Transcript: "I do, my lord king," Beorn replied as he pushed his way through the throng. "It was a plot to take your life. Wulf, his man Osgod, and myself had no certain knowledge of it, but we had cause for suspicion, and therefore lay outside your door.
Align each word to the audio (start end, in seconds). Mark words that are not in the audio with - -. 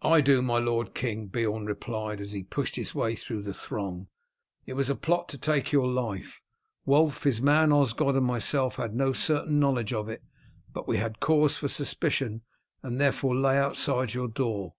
"I 0.00 0.22
do, 0.22 0.40
my 0.40 0.58
lord 0.58 0.94
king," 0.94 1.26
Beorn 1.26 1.66
replied 1.66 2.22
as 2.22 2.32
he 2.32 2.42
pushed 2.42 2.76
his 2.76 2.94
way 2.94 3.14
through 3.14 3.42
the 3.42 3.52
throng. 3.52 4.06
"It 4.64 4.72
was 4.72 4.88
a 4.88 4.96
plot 4.96 5.28
to 5.28 5.36
take 5.36 5.72
your 5.72 5.86
life. 5.86 6.40
Wulf, 6.86 7.24
his 7.24 7.42
man 7.42 7.70
Osgod, 7.70 8.16
and 8.16 8.24
myself 8.24 8.76
had 8.76 8.94
no 8.94 9.12
certain 9.12 9.60
knowledge 9.60 9.92
of 9.92 10.08
it, 10.08 10.22
but 10.72 10.88
we 10.88 10.96
had 10.96 11.20
cause 11.20 11.58
for 11.58 11.68
suspicion, 11.68 12.40
and 12.82 12.98
therefore 12.98 13.36
lay 13.36 13.58
outside 13.58 14.14
your 14.14 14.28
door. 14.28 14.72